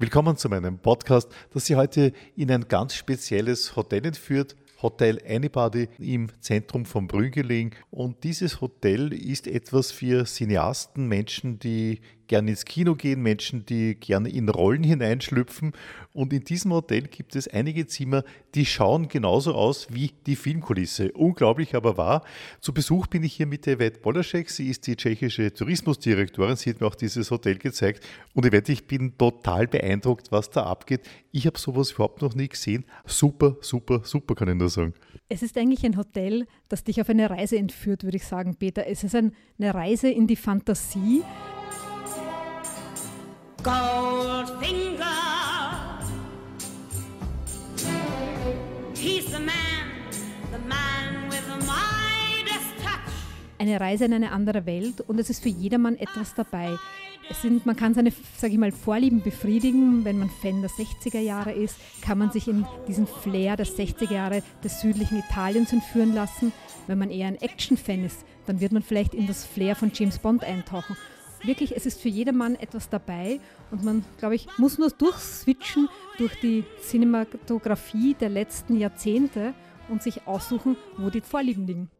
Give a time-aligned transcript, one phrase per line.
[0.00, 4.56] Willkommen zu meinem Podcast, das Sie heute in ein ganz spezielles Hotel entführt.
[4.82, 7.70] Hotel Anybody im Zentrum von Brünn gelegen.
[7.92, 13.94] Und dieses Hotel ist etwas für Cineasten, Menschen, die gerne ins Kino gehen, Menschen, die
[13.94, 15.72] gerne in Rollen hineinschlüpfen.
[16.12, 18.22] Und in diesem Hotel gibt es einige Zimmer,
[18.54, 21.12] die schauen genauso aus wie die Filmkulisse.
[21.12, 22.22] Unglaublich aber wahr.
[22.60, 24.48] Zu Besuch bin ich hier mit Yvette Bolaschek.
[24.48, 26.56] Sie ist die tschechische Tourismusdirektorin.
[26.56, 28.04] Sie hat mir auch dieses Hotel gezeigt.
[28.32, 31.00] Und Yvette, ich bin total beeindruckt, was da abgeht.
[31.32, 32.84] Ich habe sowas überhaupt noch nie gesehen.
[33.06, 34.94] Super, super, super, kann ich nur sagen.
[35.28, 38.86] Es ist eigentlich ein Hotel, das dich auf eine Reise entführt, würde ich sagen, Peter.
[38.86, 41.22] Es ist eine Reise in die Fantasie.
[43.64, 45.06] Goldfinger.
[48.94, 49.86] He's the man,
[50.52, 53.00] the man with the Midas touch.
[53.58, 56.76] Eine Reise in eine andere Welt und es ist für jedermann etwas dabei.
[57.40, 60.04] Sind, man kann seine, ich mal, Vorlieben befriedigen.
[60.04, 64.12] Wenn man Fan der 60er Jahre ist, kann man sich in diesen Flair der 60er
[64.12, 66.52] Jahre des südlichen Italiens entführen lassen.
[66.86, 70.18] Wenn man eher ein Action-Fan ist, dann wird man vielleicht in das Flair von James
[70.18, 70.98] Bond eintauchen
[71.44, 76.38] wirklich, es ist für jedermann etwas dabei und man, glaube ich, muss nur durchswitchen durch
[76.40, 79.54] die Cinematografie der letzten Jahrzehnte
[79.88, 81.90] und sich aussuchen, wo die Vorlieben liegen.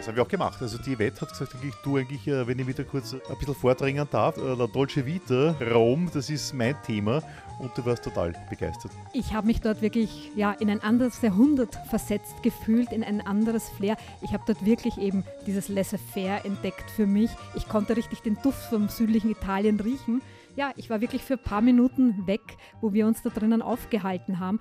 [0.00, 0.62] Das haben wir auch gemacht.
[0.62, 3.54] Also die Wette hat gesagt, eigentlich, du eigentlich, äh, wenn ich wieder kurz ein bisschen
[3.54, 7.22] vordringen darf, äh, La Dolce Vita, Rom, das ist mein Thema
[7.58, 8.92] und du warst total begeistert.
[9.12, 13.68] Ich habe mich dort wirklich ja, in ein anderes Jahrhundert versetzt gefühlt, in ein anderes
[13.76, 13.98] Flair.
[14.22, 17.30] Ich habe dort wirklich eben dieses Laissez-faire entdeckt für mich.
[17.54, 20.22] Ich konnte richtig den Duft vom südlichen Italien riechen.
[20.56, 24.40] Ja, ich war wirklich für ein paar Minuten weg, wo wir uns da drinnen aufgehalten
[24.40, 24.60] haben.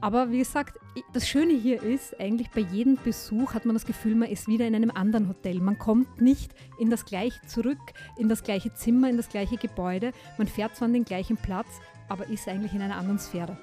[0.00, 0.78] Aber wie gesagt,
[1.12, 4.66] das Schöne hier ist, eigentlich bei jedem Besuch hat man das Gefühl, man ist wieder
[4.66, 5.60] in einem anderen Hotel.
[5.60, 7.78] Man kommt nicht in das gleiche zurück,
[8.18, 10.12] in das gleiche Zimmer, in das gleiche Gebäude.
[10.38, 11.68] Man fährt zwar an den gleichen Platz,
[12.08, 13.56] aber ist eigentlich in einer anderen Sphäre.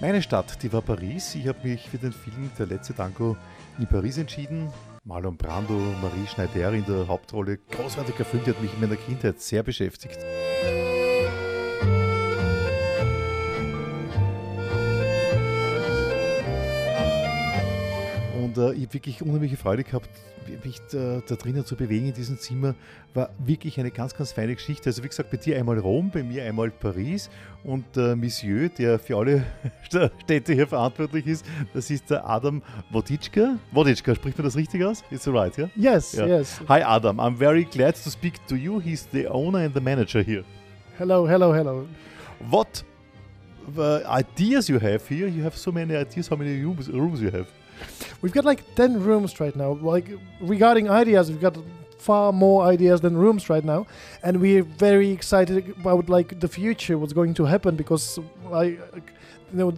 [0.00, 1.34] Meine Stadt, die war Paris.
[1.34, 3.36] Ich habe mich für den Film Der letzte Tango
[3.78, 4.70] in Paris entschieden.
[5.04, 7.58] Marlon Brando, Marie Schneider in der Hauptrolle.
[7.70, 10.18] Großartiger Film, der hat mich in meiner Kindheit sehr beschäftigt.
[18.56, 20.08] Und äh, ich habe wirklich unheimliche Freude gehabt,
[20.64, 22.74] mich da, da, drinnen zu bewegen in diesem Zimmer.
[23.14, 24.88] War wirklich eine ganz, ganz feine Geschichte.
[24.88, 27.28] Also wie gesagt, bei dir einmal Rom, bei mir einmal Paris.
[27.64, 29.44] Und äh, Monsieur, der für alle
[30.22, 33.58] Städte hier verantwortlich ist, das ist der Adam Woditschka.
[33.72, 35.02] Woditschka, spricht man das richtig aus?
[35.10, 35.68] It's right, yeah?
[35.74, 36.26] Yes, yeah.
[36.26, 36.60] yes.
[36.68, 38.80] Hi Adam, I'm very glad to speak to you.
[38.80, 40.44] He's the owner and the manager here.
[40.98, 41.86] Hello, hello, hello.
[42.50, 42.84] What
[43.76, 45.26] uh, ideas you have here?
[45.26, 46.28] You have so many ideas.
[46.28, 47.48] How many rooms, rooms you have?
[48.22, 49.72] We've got like 10 rooms right now.
[49.72, 50.08] Like
[50.40, 51.56] regarding ideas, we've got
[51.98, 53.84] far more ideas than rooms right now
[54.22, 58.20] and we're very excited about like the future what's going to happen because
[58.52, 59.72] I you know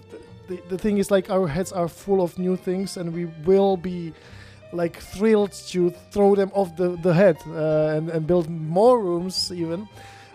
[0.49, 3.79] the, the thing is like our heads are full of new things and we will
[3.79, 4.13] be
[4.73, 9.51] like thrilled to throw them off the, the head uh, and, and build more rooms
[9.53, 9.89] even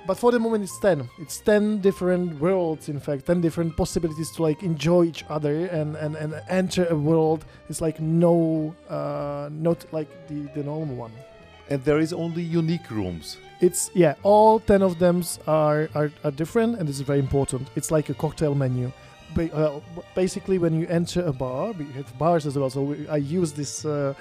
[0.06, 4.32] but for the moment it's 10 it's 10 different worlds in fact 10 different possibilities
[4.32, 7.46] to like enjoy each other and and, and enter a world.
[7.70, 11.12] It's like no uh, not like the the normal one.
[11.70, 13.38] And there is only unique rooms.
[13.62, 17.70] It's yeah all 10 of them are are, are different and this is very important.
[17.76, 18.92] It's like a cocktail menu.
[19.36, 19.80] Ba- uh,
[20.16, 23.52] basically when you enter a bar we have bars as well so we, i use
[23.52, 24.14] this uh,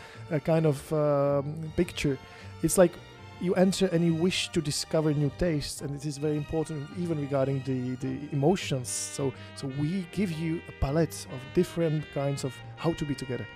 [0.44, 2.16] kind of um, picture.
[2.62, 2.92] It's like
[3.42, 7.20] you enter and you wish to discover new tastes and it is very important even
[7.20, 8.88] regarding the, the emotions.
[8.88, 13.46] So so we give you a palette of different kinds of how to be together.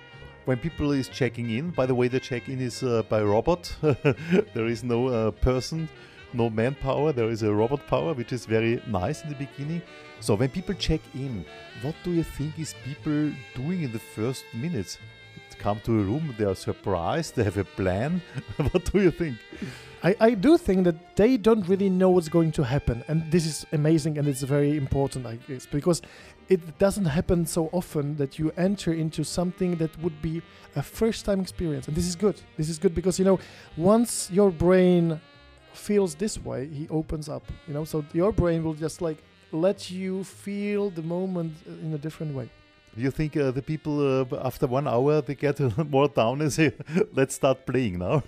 [0.43, 3.73] When people is checking in by the way the check-in is uh, by robot.
[4.53, 5.89] There is no uh, person
[6.33, 7.13] no manpower.
[7.13, 9.81] There is a robot power which is very nice in the beginning.
[10.19, 11.45] So when people check in
[11.81, 14.97] what do you think is people doing in the first minutes
[15.55, 18.21] come to a room, they are surprised, they have a plan.
[18.71, 19.37] what do you think?
[20.03, 23.03] I, I do think that they don't really know what's going to happen.
[23.07, 26.01] And this is amazing and it's very important, I guess, because
[26.49, 30.41] it doesn't happen so often that you enter into something that would be
[30.75, 31.87] a first time experience.
[31.87, 32.39] And this is good.
[32.57, 33.39] This is good because, you know,
[33.75, 35.19] once your brain
[35.73, 39.89] feels this way, he opens up, you know, so your brain will just like let
[39.89, 42.49] you feel the moment uh, in a different way.
[42.97, 45.59] You think uh, the people uh, after one hour they get
[45.89, 46.73] more down and say,
[47.13, 48.23] "Let's start playing now."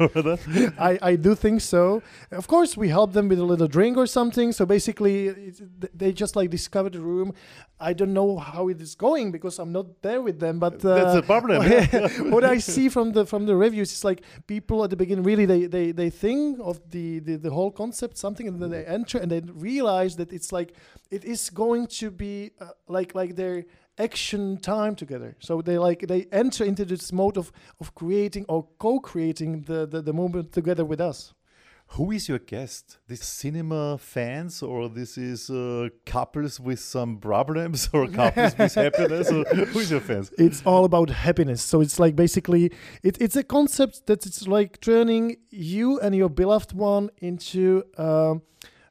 [0.77, 2.03] I, I do think so.
[2.31, 4.51] Of course, we help them with a little drink or something.
[4.51, 5.53] So basically,
[5.93, 7.33] they just like discover the room.
[7.79, 10.59] I don't know how it is going because I'm not there with them.
[10.59, 11.63] But uh, that's a problem.
[12.31, 15.45] what I see from the from the reviews is like people at the beginning really
[15.45, 19.17] they they, they think of the, the the whole concept something and then they enter
[19.17, 20.73] and they realize that it's like
[21.09, 23.65] it is going to be uh, like like their
[23.99, 25.35] action time together.
[25.39, 30.01] So they like they enter into this mode of of creating or co-creating the, the,
[30.01, 31.33] the moment together with us.
[31.93, 32.99] Who is your guest?
[33.07, 39.31] This cinema fans, or this is uh, couples with some problems, or couples with happiness?
[39.31, 40.31] Or who is your fans?
[40.37, 41.63] It's all about happiness.
[41.63, 42.71] So it's like basically
[43.01, 47.83] it, it's a concept that it's like turning you and your beloved one into.
[47.97, 48.35] Uh,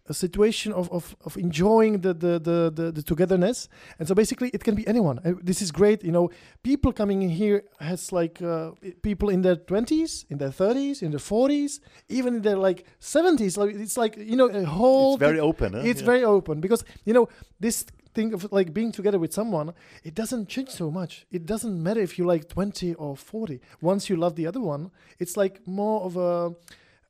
[0.09, 3.69] a situation of, of, of enjoying the, the, the, the, the togetherness.
[3.99, 5.21] And so basically it can be anyone.
[5.25, 6.03] Uh, this is great.
[6.03, 6.31] You know,
[6.63, 8.73] people coming in here has like uh,
[9.03, 13.57] people in their 20s, in their 30s, in their 40s, even in their like 70s.
[13.57, 15.15] Like it's like, you know, a whole...
[15.15, 15.75] It's very open.
[15.75, 15.83] Huh?
[15.85, 16.07] It's yeah.
[16.07, 17.29] very open because, you know,
[17.61, 17.85] this
[18.15, 19.73] thing of like being together with someone,
[20.05, 21.27] it doesn't change so much.
[21.31, 23.61] It doesn't matter if you like 20 or 40.
[23.81, 26.55] Once you love the other one, it's like more of a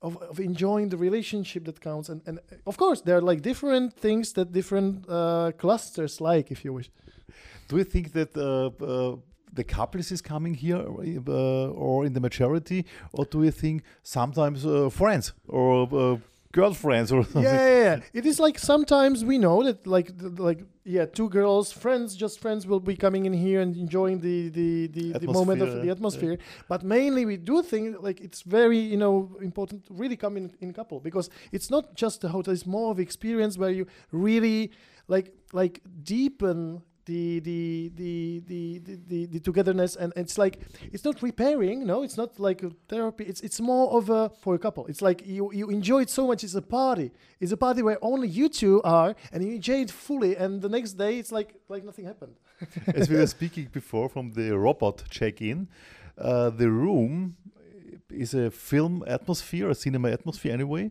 [0.03, 2.09] of, of enjoying the relationship that counts.
[2.09, 6.65] And, and of course there are like different things that different uh, clusters like if
[6.65, 6.91] you wish.
[7.69, 9.17] Do you think that uh, uh,
[9.53, 14.65] the couples is coming here uh, or in the majority or do you think sometimes
[14.65, 16.17] uh, friends or uh,
[16.53, 17.43] girlfriends or something.
[17.43, 21.71] Yeah, yeah, yeah, It is like sometimes we know that like like yeah, two girls,
[21.71, 25.61] friends, just friends will be coming in here and enjoying the the the, the moment
[25.61, 26.33] of the atmosphere.
[26.33, 26.65] Yeah.
[26.69, 30.53] But mainly we do think like it's very you know important to really come in
[30.61, 34.71] in couple because it's not just a hotel; it's more of experience where you really
[35.07, 38.79] like like deepen the the the the
[39.09, 40.61] the, the, togetherness and it's like
[40.93, 42.03] it's not repairing no?
[42.03, 43.25] It's not like therapy.
[43.25, 44.87] It's it's more of a for a couple.
[44.87, 47.11] It's like you you enjoy it so much it's a party.
[47.41, 50.69] It's a party where only you two are and you enjoy it fully and the
[50.69, 52.35] next day it's like like nothing happened.
[52.99, 55.69] As we were speaking before from the robot check-in
[56.19, 57.37] uh, the room
[58.11, 60.91] is a film atmosphere a cinema atmosphere anyway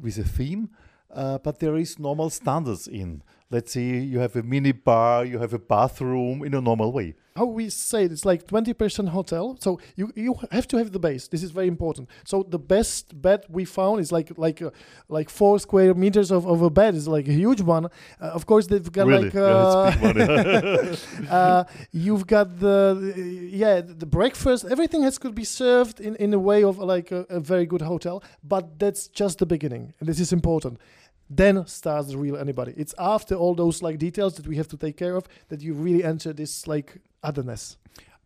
[0.00, 0.70] with a theme
[1.14, 5.38] uh, but there is normal standards in let's say you have a mini bar, you
[5.38, 7.14] have a bathroom in a normal way.
[7.36, 9.56] How we say it, it's like 20% hotel.
[9.60, 11.26] So you, you have to have the base.
[11.26, 12.08] This is very important.
[12.24, 14.70] So the best bed we found is like like uh,
[15.08, 16.94] like four square meters of, of a bed.
[16.94, 17.86] is like a huge one.
[17.86, 17.88] Uh,
[18.38, 19.30] of course, they've got really?
[19.30, 20.96] like uh,
[21.28, 23.12] uh, you've got the
[23.50, 24.64] yeah the breakfast.
[24.70, 27.82] Everything has could be served in, in a way of like a, a very good
[27.82, 28.22] hotel.
[28.44, 30.78] But that's just the beginning, and this is important
[31.36, 32.74] then starts the real anybody.
[32.76, 35.74] It's after all those like details that we have to take care of that you
[35.74, 37.76] really enter this like otherness.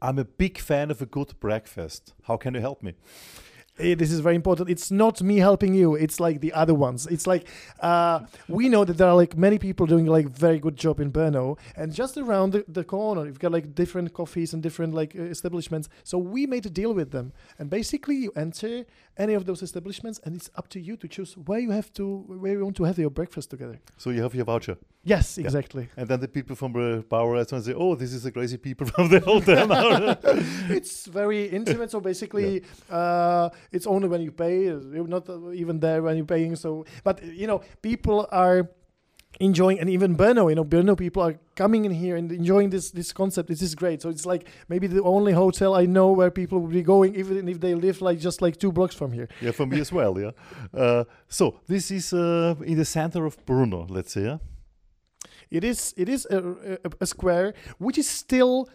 [0.00, 2.14] I'm a big fan of a good breakfast.
[2.24, 2.94] How can you help me?
[3.78, 4.68] Eh, this is very important.
[4.68, 5.94] It's not me helping you.
[5.94, 7.06] It's like the other ones.
[7.06, 7.46] It's like
[7.80, 11.12] uh, we know that there are like many people doing like very good job in
[11.12, 15.14] Brno, and just around the, the corner, you've got like different coffees and different like
[15.16, 15.88] uh, establishments.
[16.02, 18.84] So we made a deal with them, and basically you enter
[19.16, 22.24] any of those establishments, and it's up to you to choose where you have to
[22.26, 23.78] where you want to have your breakfast together.
[23.96, 24.76] So you have your voucher.
[25.08, 25.84] Yes, exactly.
[25.84, 26.00] Yeah.
[26.00, 28.86] And then the people from the bar restaurant say, "Oh, this is the crazy people
[28.94, 29.66] from the hotel."
[30.76, 31.90] it's very intimate.
[31.90, 32.96] So basically, yeah.
[32.96, 34.64] uh, it's only when you pay.
[34.64, 36.56] You're not even there when you're paying.
[36.56, 38.68] So, but you know, people are
[39.40, 42.90] enjoying and even Brno, you know, Brno people are coming in here and enjoying this
[42.90, 43.48] this concept.
[43.48, 44.02] This is great.
[44.02, 47.48] So it's like maybe the only hotel I know where people will be going, even
[47.48, 49.28] if they live like just like two blocks from here.
[49.40, 50.18] Yeah, for me as well.
[50.18, 50.32] Yeah.
[50.74, 54.24] Uh, so this is uh, in the center of Brno, let's say.
[54.24, 54.38] Yeah?
[55.50, 58.68] It is it is a, a, a square which is still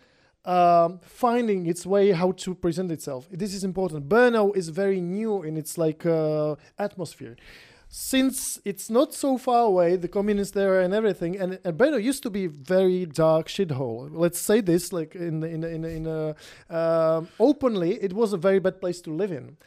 [0.46, 3.28] um, finding its way how to present itself.
[3.32, 4.10] This is important.
[4.10, 7.36] Brno is very new in its like uh, atmosphere.
[7.96, 12.24] Since it's not so far away, the communists there and everything, and, and Brno used
[12.24, 14.10] to be very dark shithole.
[14.12, 16.36] Let's say this, like in in in in a,
[16.72, 19.58] uh, openly, it was a very bad place to live in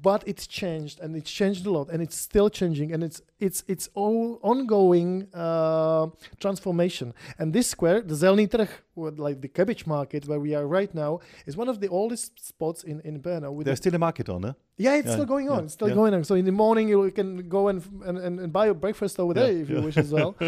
[0.00, 3.64] but it's changed and it's changed a lot and it's still changing and it's it's
[3.66, 6.06] it's all ongoing uh,
[6.40, 7.12] transformation.
[7.38, 11.20] And this square the Zelný trh like the cabbage market where we are right now
[11.46, 14.52] is one of the oldest spots in in Brno there's still a market on eh?
[14.76, 15.94] yeah it's yeah, still going on yeah, it's still yeah.
[15.94, 16.24] going on.
[16.24, 19.32] So in the morning you can go and and, and, and buy a breakfast over
[19.34, 20.36] there if you wish as well.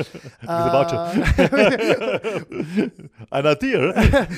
[0.47, 1.25] Uh,
[3.33, 4.29] an idea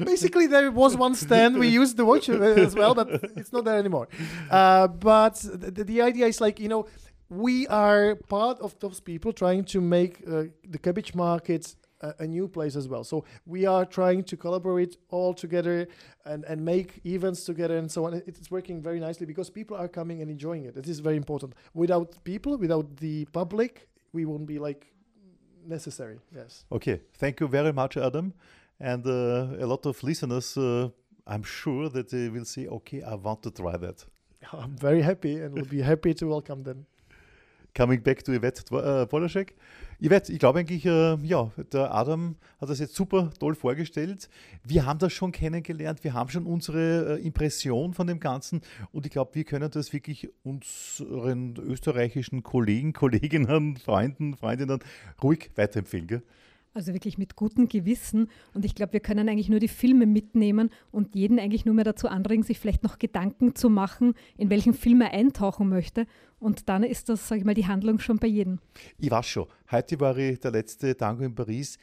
[0.04, 3.78] basically there was one stand we used the watch as well but it's not there
[3.78, 4.08] anymore
[4.50, 6.86] uh, but the, the idea is like you know
[7.28, 12.26] we are part of those people trying to make uh, the cabbage market a, a,
[12.26, 13.04] new place as well.
[13.04, 15.88] So we are trying to collaborate all together
[16.24, 18.22] and, and make events together and so on.
[18.26, 20.76] It's working very nicely because people are coming and enjoying it.
[20.76, 21.54] It is very important.
[21.72, 24.92] Without people, without the public, we won't be like
[25.66, 26.18] necessary.
[26.34, 26.64] Yes.
[26.70, 27.00] Okay.
[27.14, 28.34] Thank you very much, Adam.
[28.80, 30.88] And uh, a lot of listeners, uh,
[31.26, 34.04] I'm sure that they will say, okay, I want to try that.
[34.52, 36.86] I'm very happy and will be happy to welcome them.
[37.74, 39.54] Coming back to Yvette äh, Polaschek.
[40.00, 44.28] Yvette, ich glaube eigentlich, äh, ja, der Adam hat das jetzt super toll vorgestellt.
[44.62, 48.60] Wir haben das schon kennengelernt, wir haben schon unsere äh, Impression von dem Ganzen
[48.92, 54.78] und ich glaube, wir können das wirklich unseren österreichischen Kollegen, Kolleginnen, Freunden, Freundinnen
[55.22, 56.06] ruhig weiterempfehlen.
[56.06, 56.22] Gell?
[56.74, 58.28] Also wirklich mit gutem Gewissen.
[58.52, 61.84] Und ich glaube, wir können eigentlich nur die Filme mitnehmen und jeden eigentlich nur mehr
[61.84, 66.06] dazu anregen, sich vielleicht noch Gedanken zu machen, in welchen Film er eintauchen möchte.
[66.40, 68.58] Und dann ist das, sage ich mal, die Handlung schon bei jedem.
[68.98, 69.46] Ich weiß schon.
[69.70, 71.78] Heute war ich der letzte Tango in Paris.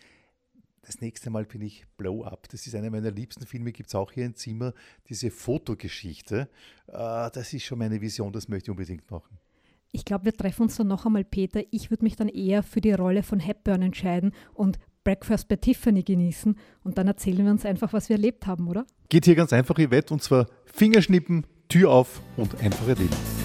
[0.81, 2.49] Das nächste Mal bin ich Blow Up.
[2.49, 4.73] Das ist einer meiner liebsten Filme, gibt es auch hier im Zimmer.
[5.07, 6.49] Diese Fotogeschichte.
[6.87, 9.37] Äh, das ist schon meine Vision, das möchte ich unbedingt machen.
[9.93, 11.61] Ich glaube, wir treffen uns dann noch einmal, Peter.
[11.71, 16.03] Ich würde mich dann eher für die Rolle von Hepburn entscheiden und Breakfast bei Tiffany
[16.03, 18.85] genießen und dann erzählen wir uns einfach, was wir erlebt haben, oder?
[19.09, 23.40] Geht hier ganz einfach, Yvette, und zwar Fingerschnippen, Tür auf und einfach erleben.